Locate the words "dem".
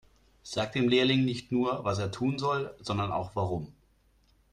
0.73-0.89